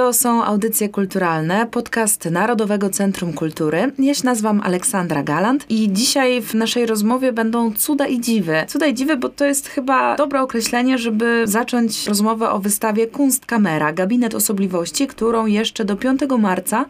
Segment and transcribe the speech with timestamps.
[0.00, 3.92] To są audycje kulturalne, podcast Narodowego Centrum Kultury.
[3.98, 8.64] Ja się nazywam Aleksandra Galant i dzisiaj w naszej rozmowie będą cuda i dziwy.
[8.68, 13.92] Cuda i dziwy, bo to jest chyba dobre określenie, żeby zacząć rozmowę o wystawie Kunstkamera,
[13.92, 16.84] gabinet osobliwości, którą jeszcze do 5 marca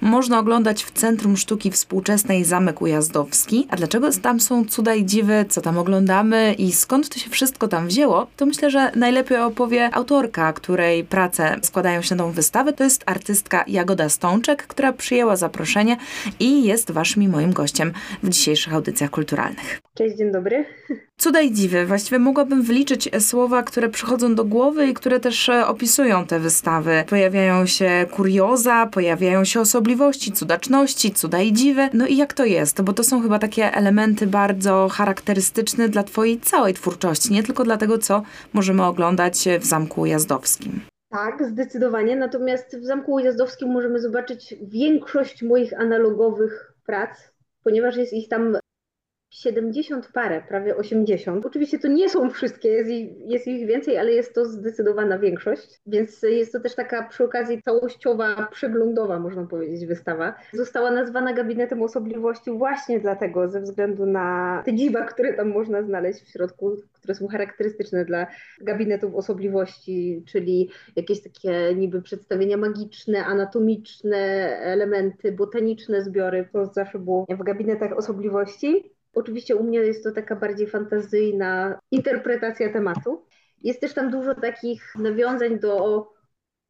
[0.00, 3.66] można oglądać w Centrum Sztuki Współczesnej Zamek Ujazdowski.
[3.70, 7.68] A dlaczego tam są cuda i dziwy, co tam oglądamy i skąd to się wszystko
[7.68, 12.55] tam wzięło, to myślę, że najlepiej opowie autorka, której prace składają się na tą wystawę
[12.56, 15.96] wystawy to jest artystka Jagoda Stączek, która przyjęła zaproszenie
[16.40, 17.92] i jest waszym i moim gościem
[18.22, 19.80] w dzisiejszych audycjach kulturalnych.
[19.94, 20.64] Cześć, dzień dobry.
[21.18, 21.86] Cuda i dziwy.
[21.86, 27.04] Właściwie mogłabym wyliczyć słowa, które przychodzą do głowy i które też e, opisują te wystawy.
[27.08, 31.88] Pojawiają się kurioza, pojawiają się osobliwości, cudaczności, cuda i dziwy.
[31.92, 32.82] No i jak to jest?
[32.82, 37.76] Bo to są chyba takie elementy bardzo charakterystyczne dla twojej całej twórczości, nie tylko dla
[37.76, 40.80] tego, co możemy oglądać w Zamku Jazdowskim.
[41.16, 42.16] Tak, zdecydowanie.
[42.16, 48.56] Natomiast w Zamku Ujazdowskim możemy zobaczyć większość moich analogowych prac, ponieważ jest ich tam
[49.30, 51.46] 70 parę, prawie 80.
[51.46, 55.80] Oczywiście to nie są wszystkie, jest ich, jest ich więcej, ale jest to zdecydowana większość,
[55.86, 60.34] więc jest to też taka przy okazji całościowa, przeglądowa, można powiedzieć, wystawa.
[60.52, 66.20] Została nazwana gabinetem osobliwości właśnie dlatego, ze względu na te dziwa, które tam można znaleźć
[66.22, 68.26] w środku, które są charakterystyczne dla
[68.60, 74.16] gabinetów osobliwości, czyli jakieś takie niby przedstawienia magiczne, anatomiczne
[74.60, 76.48] elementy, botaniczne zbiory.
[76.52, 78.95] To zawsze było w gabinetach osobliwości.
[79.16, 83.24] Oczywiście u mnie jest to taka bardziej fantazyjna interpretacja tematu.
[83.62, 86.06] Jest też tam dużo takich nawiązań do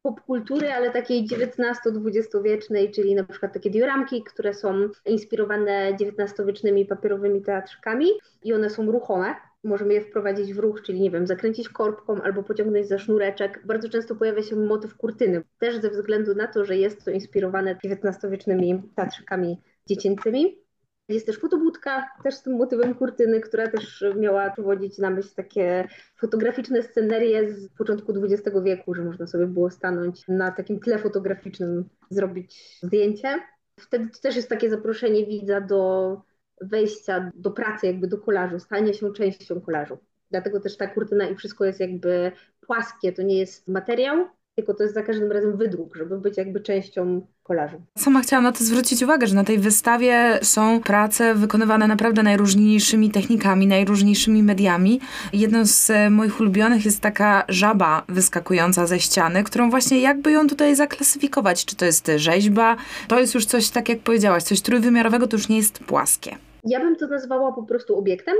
[0.01, 7.41] popkultury, ale takiej XIX-XX wiecznej, czyli na przykład takie dioramki, które są inspirowane XIX-wiecznymi papierowymi
[7.41, 8.07] teatrzykami
[8.43, 9.35] i one są ruchome.
[9.63, 13.61] Możemy je wprowadzić w ruch, czyli nie wiem, zakręcić korbką albo pociągnąć za sznureczek.
[13.65, 17.75] Bardzo często pojawia się motyw kurtyny, też ze względu na to, że jest to inspirowane
[17.83, 20.66] XIX-wiecznymi teatrzykami dziecięcymi.
[21.09, 25.87] Jest też fotobudka, też z tym motywem kurtyny, która też miała powodzić na myśl takie
[26.15, 31.89] fotograficzne scenerie z początku XX wieku, że można sobie było stanąć na takim tle fotograficznym,
[32.09, 33.39] zrobić zdjęcie.
[33.79, 36.21] Wtedy też jest takie zaproszenie widza do
[36.61, 39.97] wejścia do pracy, jakby do kolażu, stania się częścią kolażu.
[40.31, 42.31] Dlatego też ta kurtyna i wszystko jest jakby
[42.61, 46.59] płaskie, to nie jest materiał, tylko to jest za każdym razem wydruk, żeby być jakby
[46.59, 47.81] częścią kolażu.
[47.97, 53.11] Sama chciałam na to zwrócić uwagę, że na tej wystawie są prace wykonywane naprawdę najróżniejszymi
[53.11, 54.99] technikami, najróżniejszymi mediami.
[55.33, 60.47] Jedną z e, moich ulubionych jest taka żaba wyskakująca ze ściany, którą właśnie jakby ją
[60.47, 61.65] tutaj zaklasyfikować.
[61.65, 62.77] Czy to jest rzeźba?
[63.07, 66.35] To jest już coś, tak jak powiedziałaś, coś trójwymiarowego, to już nie jest płaskie.
[66.63, 68.35] Ja bym to nazwała po prostu obiektem,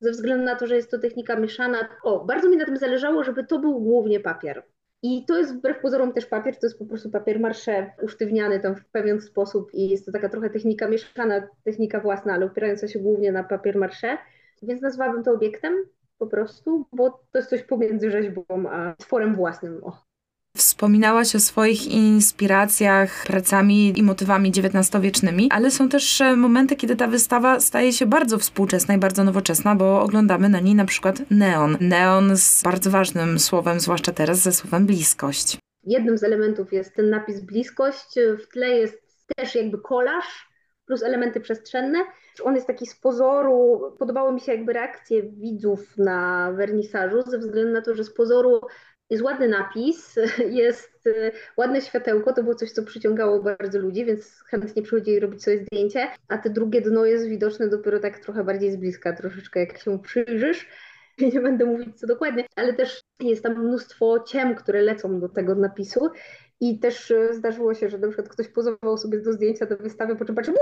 [0.00, 1.88] ze względu na to, że jest to technika mieszana.
[2.02, 4.62] O, bardzo mi na tym zależało, żeby to był głównie papier.
[5.02, 8.76] I to jest wbrew pozorom też papier, to jest po prostu papier marsze usztywniany tam
[8.76, 12.98] w pewien sposób i jest to taka trochę technika mieszana, technika własna, ale opierająca się
[12.98, 14.18] głównie na papier marsze,
[14.62, 15.74] więc nazwałabym to obiektem
[16.18, 19.84] po prostu, bo to jest coś pomiędzy rzeźbą a tworem własnym.
[19.84, 20.09] O.
[20.56, 27.06] Wspominałaś o swoich inspiracjach, pracami i motywami XIX-wiecznymi, ale są też e, momenty, kiedy ta
[27.06, 31.76] wystawa staje się bardzo współczesna i bardzo nowoczesna, bo oglądamy na niej na przykład neon.
[31.80, 35.58] Neon z bardzo ważnym słowem, zwłaszcza teraz ze słowem bliskość.
[35.84, 40.50] Jednym z elementów jest ten napis bliskość, w tle jest też jakby kolaż
[40.86, 41.98] plus elementy przestrzenne.
[42.42, 47.72] On jest taki z pozoru, podobało mi się jakby reakcje widzów na wernisażu, ze względu
[47.72, 48.60] na to, że z pozoru
[49.10, 50.18] jest ładny napis,
[50.62, 55.44] jest y, ładne światełko, to było coś, co przyciągało bardzo ludzi, więc chętnie przychodzili robić
[55.44, 59.60] sobie zdjęcie, a te drugie dno jest widoczne dopiero tak trochę bardziej z bliska, troszeczkę
[59.60, 60.68] jak się przyjrzysz.
[61.34, 65.54] Nie będę mówić co dokładnie, ale też jest tam mnóstwo ciem, które lecą do tego
[65.54, 66.10] napisu.
[66.62, 70.16] I też y, zdarzyło się, że na przykład ktoś pozował sobie do zdjęcia do wystawy,
[70.16, 70.54] po czym patrzy,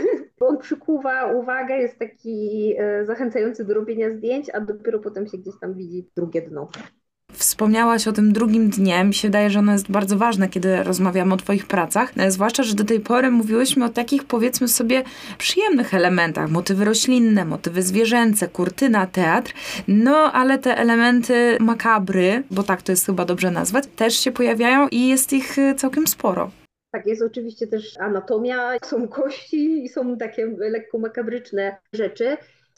[0.38, 5.38] Bo on przykuwa uwagę, jest taki y, zachęcający do robienia zdjęć, a dopiero potem się
[5.38, 6.68] gdzieś tam widzi drugie dno.
[7.42, 9.04] Wspomniałaś o tym drugim dnie.
[9.04, 12.12] Mi się wydaje, że ono jest bardzo ważne, kiedy rozmawiamy o Twoich pracach.
[12.16, 15.02] E, zwłaszcza, że do tej pory mówiłyśmy o takich, powiedzmy sobie,
[15.38, 16.50] przyjemnych elementach.
[16.50, 19.52] Motywy roślinne, motywy zwierzęce, kurtyna, teatr.
[19.88, 24.88] No, ale te elementy makabry, bo tak to jest chyba dobrze nazwać, też się pojawiają
[24.88, 26.50] i jest ich e, całkiem sporo.
[26.92, 32.36] Tak, jest oczywiście też anatomia, są kości i są takie lekko makabryczne rzeczy.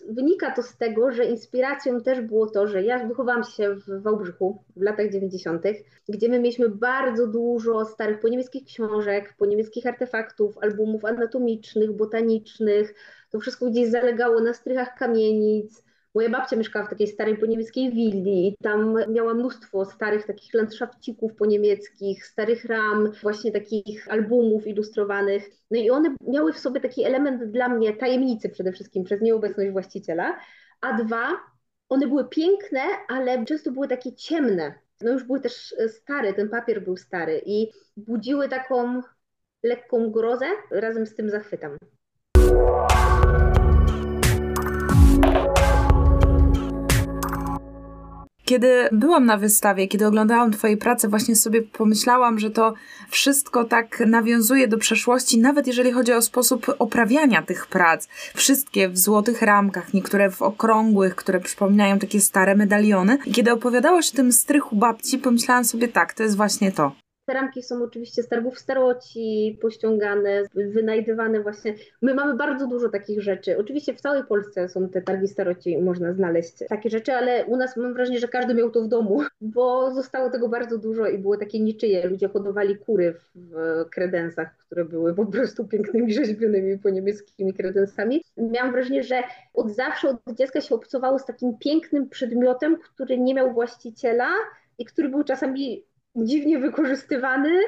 [0.09, 4.65] Wynika to z tego, że inspiracją też było to, że ja wychowałam się w Wałbrzychu
[4.77, 5.63] w latach 90.,
[6.09, 12.95] gdzie my mieliśmy bardzo dużo starych poniemieckich książek, poniemieckich artefaktów, albumów anatomicznych, botanicznych.
[13.31, 15.84] To wszystko gdzieś zalegało na strychach kamienic,
[16.15, 21.35] Moja babcia mieszkała w takiej starej poniemieckiej willi i tam miała mnóstwo starych takich landszafcików
[21.35, 25.51] poniemieckich, starych ram, właśnie takich albumów ilustrowanych.
[25.71, 29.71] No i one miały w sobie taki element dla mnie tajemnicy przede wszystkim przez nieobecność
[29.71, 30.39] właściciela,
[30.81, 31.41] a dwa,
[31.89, 34.75] one były piękne, ale często były takie ciemne.
[35.01, 39.03] No już były też stare, ten papier był stary i budziły taką
[39.63, 41.77] lekką grozę razem z tym zachwytem.
[48.45, 52.75] Kiedy byłam na wystawie, kiedy oglądałam Twoje prace, właśnie sobie pomyślałam, że to
[53.09, 58.09] wszystko tak nawiązuje do przeszłości, nawet jeżeli chodzi o sposób oprawiania tych prac.
[58.35, 63.19] Wszystkie w złotych ramkach, niektóre w okrągłych, które przypominają takie stare medaliony.
[63.27, 67.04] I kiedy opowiadałaś o tym strychu babci, pomyślałam sobie tak, to jest właśnie to.
[67.27, 71.75] Te ramki są oczywiście z targów staroci, pościągane, wynajdywane właśnie.
[72.03, 73.59] My mamy bardzo dużo takich rzeczy.
[73.59, 77.77] Oczywiście w całej Polsce są te targi staroci, można znaleźć takie rzeczy, ale u nas
[77.77, 81.37] mam wrażenie, że każdy miał to w domu, bo zostało tego bardzo dużo i było
[81.37, 82.07] takie niczyje.
[82.09, 88.23] Ludzie hodowali kury w kredensach, które były po prostu pięknymi rzeźbionymi po niemieckimi kredensami.
[88.37, 89.23] Miałam wrażenie, że
[89.55, 94.29] od zawsze, od dziecka się obcowało z takim pięknym przedmiotem, który nie miał właściciela
[94.79, 95.85] i który był czasami
[96.17, 97.61] dziwnie wykorzystywany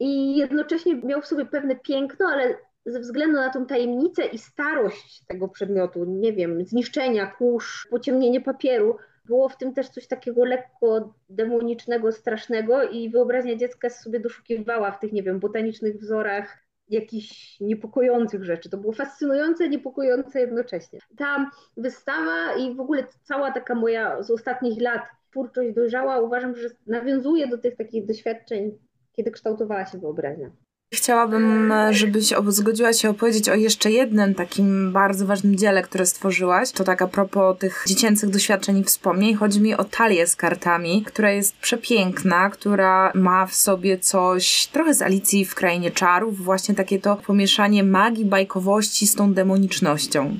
[0.00, 2.56] i jednocześnie miał w sobie pewne piękno, ale
[2.86, 8.96] ze względu na tą tajemnicę i starość tego przedmiotu, nie wiem, zniszczenia, kurz, pociemnienie papieru,
[9.24, 15.00] było w tym też coś takiego lekko demonicznego, strasznego i wyobraźnia dziecka sobie doszukiwała w
[15.00, 18.70] tych, nie wiem, botanicznych wzorach jakichś niepokojących rzeczy.
[18.70, 20.98] To było fascynujące, niepokojące jednocześnie.
[21.16, 25.02] Ta wystawa i w ogóle cała taka moja z ostatnich lat
[25.34, 28.78] twórczość dojrzała, uważam, że nawiązuje do tych takich doświadczeń,
[29.16, 30.50] kiedy kształtowała się wyobraźnia.
[30.94, 36.72] Chciałabym, żebyś zgodziła się opowiedzieć o jeszcze jednym takim bardzo ważnym dziele, które stworzyłaś.
[36.72, 39.34] To tak a propos tych dziecięcych doświadczeń i wspomnień.
[39.34, 44.94] Chodzi mi o talię z kartami, która jest przepiękna, która ma w sobie coś trochę
[44.94, 50.36] z Alicji w Krainie Czarów, właśnie takie to pomieszanie magii, bajkowości z tą demonicznością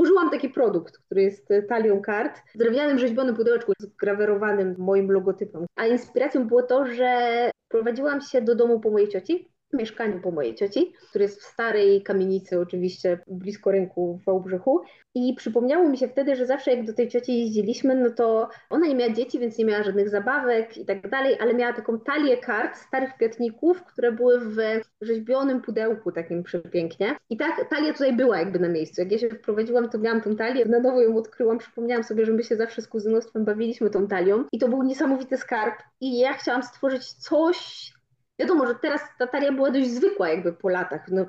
[0.00, 5.66] stworzyłam taki produkt, który jest talią kart w drewnianym rzeźbionym pudełeczku grawerowanym moim logotypem.
[5.76, 10.54] A inspiracją było to, że prowadziłam się do domu po mojej cioci mieszkaniu po mojej
[10.54, 14.80] cioci, który jest w starej kamienicy, oczywiście blisko rynku w Wałbrzychu.
[15.14, 18.86] I przypomniało mi się wtedy, że zawsze jak do tej cioci jeździliśmy, no to ona
[18.86, 22.36] nie miała dzieci, więc nie miała żadnych zabawek i tak dalej, ale miała taką talię
[22.36, 24.56] kart starych piatników, które były w
[25.00, 27.16] rzeźbionym pudełku takim przepięknie.
[27.30, 29.00] I tak talia tutaj była jakby na miejscu.
[29.00, 32.32] Jak ja się wprowadziłam, to miałam tą talię, na nowo ją odkryłam, przypomniałam sobie, że
[32.32, 35.74] my się zawsze z kuzynostwem bawiliśmy tą talią i to był niesamowity skarb.
[36.00, 37.92] I ja chciałam stworzyć coś
[38.40, 41.08] Wiadomo, że teraz ta talia była dość zwykła jakby po latach.
[41.08, 41.26] No,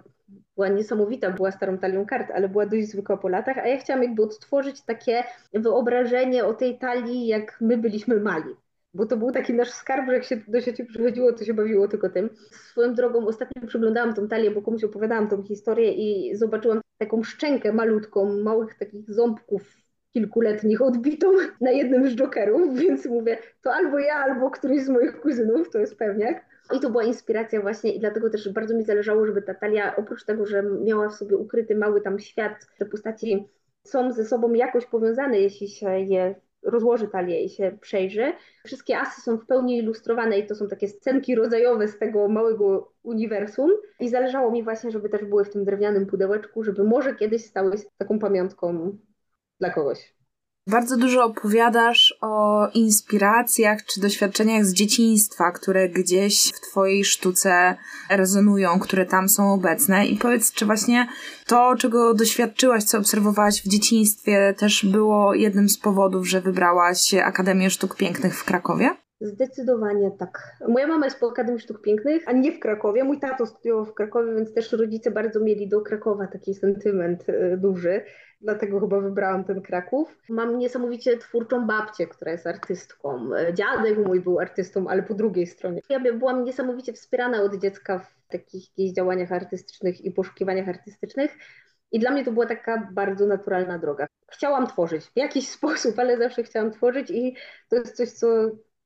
[0.55, 4.03] była niesamowita, była starą talią kart, ale była dość zwykła po latach, a ja chciałam
[4.03, 5.23] jakby odtworzyć takie
[5.53, 8.55] wyobrażenie o tej talii, jak my byliśmy mali.
[8.93, 11.87] Bo to był taki nasz skarb, że jak się do sieci przychodziło, to się bawiło
[11.87, 12.29] tylko tym.
[12.51, 17.73] Swoją drogą ostatnio przyglądałam tą talię, bo komuś opowiadałam tą historię i zobaczyłam taką szczękę
[17.73, 19.77] malutką, małych takich ząbków
[20.13, 21.27] kilkuletnich odbitą
[21.61, 25.79] na jednym z jokerów, więc mówię, to albo ja, albo któryś z moich kuzynów, to
[25.79, 26.51] jest pewniak.
[26.73, 30.25] I to była inspiracja właśnie i dlatego też bardzo mi zależało, żeby ta talia, oprócz
[30.25, 33.47] tego, że miała w sobie ukryty mały tam świat, te postaci
[33.83, 38.33] są ze sobą jakoś powiązane, jeśli się je rozłoży talię i się przejrzy.
[38.65, 42.93] Wszystkie asy są w pełni ilustrowane i to są takie scenki rodzajowe z tego małego
[43.03, 43.71] uniwersum.
[43.99, 47.77] I zależało mi właśnie, żeby też były w tym drewnianym pudełeczku, żeby może kiedyś stały
[47.77, 48.97] się taką pamiątką
[49.59, 50.20] dla kogoś.
[50.71, 57.75] Bardzo dużo opowiadasz o inspiracjach czy doświadczeniach z dzieciństwa, które gdzieś w Twojej sztuce
[58.09, 60.07] rezonują, które tam są obecne.
[60.07, 61.07] I powiedz, czy właśnie
[61.45, 67.69] to, czego doświadczyłaś, co obserwowałaś w dzieciństwie, też było jednym z powodów, że wybrałaś Akademię
[67.69, 68.95] Sztuk Pięknych w Krakowie?
[69.21, 70.57] Zdecydowanie tak.
[70.67, 73.03] Moja mama jest po Akademii Sztuk Pięknych, a nie w Krakowie.
[73.03, 77.57] Mój tato studiował w Krakowie, więc też rodzice bardzo mieli do Krakowa taki sentyment y,
[77.57, 78.01] duży
[78.41, 80.17] dlatego chyba wybrałam ten Kraków.
[80.29, 83.29] Mam niesamowicie twórczą babcię, która jest artystką.
[83.53, 85.81] Dziadek mój był artystą, ale po drugiej stronie.
[85.89, 91.37] Ja byłam niesamowicie wspierana od dziecka w takich działaniach artystycznych i poszukiwaniach artystycznych.
[91.91, 94.07] I dla mnie to była taka bardzo naturalna droga.
[94.31, 97.35] Chciałam tworzyć w jakiś sposób, ale zawsze chciałam tworzyć i
[97.69, 98.27] to jest coś, co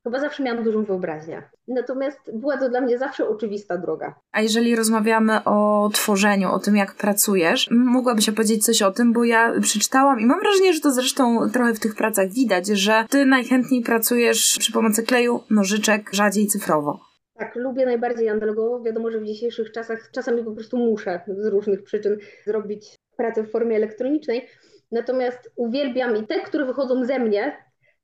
[0.05, 1.43] Chyba zawsze miałam dużą wyobraźnię.
[1.67, 4.15] Natomiast była to dla mnie zawsze oczywista droga.
[4.31, 9.23] A jeżeli rozmawiamy o tworzeniu, o tym, jak pracujesz, mogłabyś opowiedzieć coś o tym, bo
[9.23, 13.25] ja przeczytałam i mam wrażenie, że to zresztą trochę w tych pracach widać, że ty
[13.25, 16.99] najchętniej pracujesz przy pomocy kleju, nożyczek, rzadziej cyfrowo.
[17.37, 18.81] Tak, lubię najbardziej analogowo.
[18.81, 23.51] Wiadomo, że w dzisiejszych czasach czasami po prostu muszę z różnych przyczyn zrobić pracę w
[23.51, 24.47] formie elektronicznej,
[24.91, 27.57] Natomiast uwielbiam i te, które wychodzą ze mnie,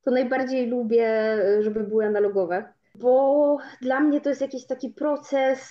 [0.04, 5.70] to najbardziej lubię, żeby były analogowe, bo dla mnie to jest jakiś taki proces.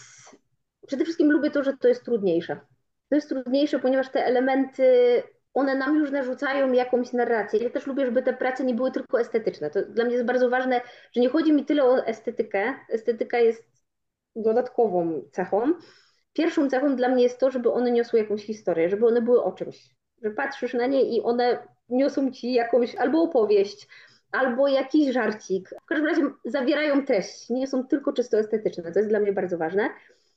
[0.86, 2.60] Przede wszystkim lubię to, że to jest trudniejsze.
[3.08, 5.22] To jest trudniejsze, ponieważ te elementy,
[5.54, 7.60] one nam już narzucają jakąś narrację.
[7.60, 9.70] Ja też lubię, żeby te prace nie były tylko estetyczne.
[9.70, 10.80] To dla mnie jest bardzo ważne,
[11.12, 12.74] że nie chodzi mi tyle o estetykę.
[12.88, 13.64] Estetyka jest
[14.36, 15.74] dodatkową cechą.
[16.32, 19.52] Pierwszą cechą dla mnie jest to, żeby one niosły jakąś historię, żeby one były o
[19.52, 19.94] czymś.
[20.22, 23.88] Że patrzysz na nie i one niosą ci jakąś albo opowieść,
[24.32, 25.74] albo jakiś żarcik.
[25.82, 28.92] W każdym razie zawierają treść, nie są tylko czysto estetyczne.
[28.92, 29.90] To jest dla mnie bardzo ważne.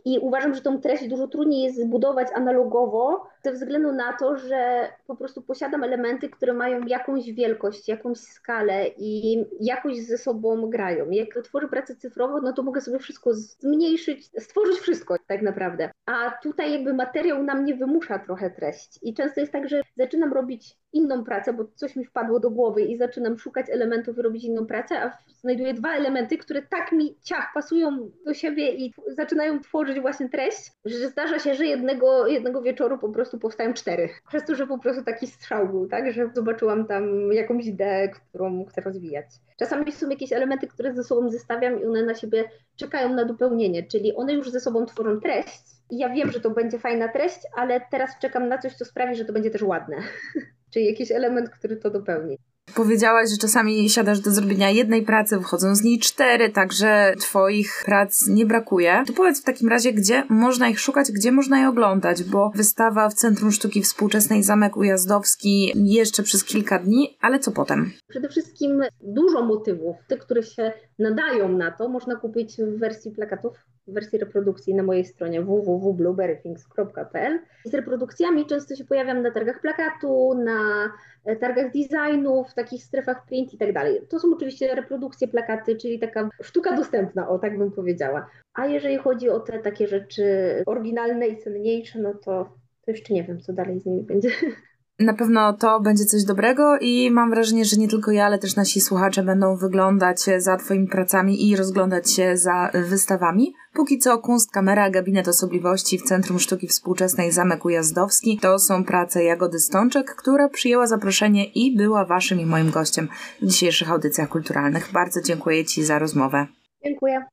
[0.05, 4.89] I uważam, że tą treść dużo trudniej jest zbudować analogowo, ze względu na to, że
[5.07, 11.09] po prostu posiadam elementy, które mają jakąś wielkość, jakąś skalę i jakoś ze sobą grają.
[11.09, 15.89] Jak tworzę pracę cyfrową, no to mogę sobie wszystko zmniejszyć, stworzyć wszystko tak naprawdę.
[16.05, 18.99] A tutaj jakby materiał na mnie wymusza trochę treść.
[19.01, 22.81] I często jest tak, że zaczynam robić inną pracę, bo coś mi wpadło do głowy
[22.81, 27.17] i zaczynam szukać elementów i robić inną pracę, a znajduję dwa elementy, które tak mi
[27.23, 32.61] ciach pasują do siebie i zaczynają tworzyć właśnie treść, że zdarza się, że jednego, jednego
[32.61, 34.09] wieczoru po prostu powstają cztery.
[34.27, 38.65] Przez to, że po prostu taki strzał był, tak, że zobaczyłam tam jakąś ideę, którą
[38.65, 39.25] chcę rozwijać.
[39.59, 42.43] Czasami są jakieś elementy, które ze sobą zestawiam i one na siebie
[42.75, 46.49] czekają na dopełnienie, czyli one już ze sobą tworzą treść, i ja wiem, że to
[46.49, 49.97] będzie fajna treść, ale teraz czekam na coś, co sprawi, że to będzie też ładne.
[50.73, 52.37] Czyli jakiś element, który to dopełni.
[52.75, 58.27] Powiedziałaś, że czasami siadasz do zrobienia jednej pracy, wychodzą z niej cztery, także twoich prac
[58.27, 59.03] nie brakuje.
[59.07, 63.09] To powiedz w takim razie, gdzie można ich szukać, gdzie można je oglądać, bo wystawa
[63.09, 67.91] w Centrum Sztuki Współczesnej Zamek Ujazdowski jeszcze przez kilka dni, ale co potem?
[68.09, 73.65] Przede wszystkim dużo motywów, tych, które się nadają na to, można kupić w wersji plakatów
[73.87, 77.39] w wersji reprodukcji na mojej stronie www.blueberrythings.pl.
[77.65, 80.89] Z reprodukcjami często się pojawiam na targach plakatu, na
[81.25, 84.01] e, targach designu, w takich strefach print i tak dalej.
[84.09, 88.29] To są oczywiście reprodukcje, plakaty, czyli taka sztuka dostępna, o tak bym powiedziała.
[88.53, 90.23] A jeżeli chodzi o te takie rzeczy
[90.65, 94.29] oryginalne i cenniejsze, no to, to jeszcze nie wiem, co dalej z nimi będzie.
[94.99, 98.55] Na pewno to będzie coś dobrego i mam wrażenie, że nie tylko ja, ale też
[98.55, 103.53] nasi słuchacze będą wyglądać za Twoimi pracami i rozglądać się za wystawami.
[103.73, 109.59] Póki co Kunstkamera, Gabinet Osobliwości w Centrum Sztuki Współczesnej Zamek Ujazdowski to są prace Jagody
[109.59, 113.07] Stączek, która przyjęła zaproszenie i była Waszym i moim gościem
[113.41, 114.89] w dzisiejszych audycjach kulturalnych.
[114.93, 116.47] Bardzo dziękuję Ci za rozmowę.
[116.83, 117.25] Dziękuję.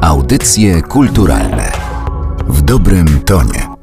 [0.00, 1.72] Audycje kulturalne
[2.48, 3.75] w dobrym tonie.